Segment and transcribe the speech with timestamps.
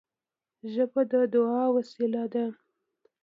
[0.73, 2.45] ژبه د دعا وسیله ده